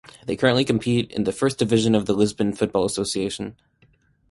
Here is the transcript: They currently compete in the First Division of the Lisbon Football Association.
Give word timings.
They 0.25 0.35
currently 0.35 0.65
compete 0.65 1.11
in 1.11 1.25
the 1.25 1.31
First 1.31 1.59
Division 1.59 1.93
of 1.93 2.07
the 2.07 2.13
Lisbon 2.15 2.53
Football 2.53 2.85
Association. 2.85 3.55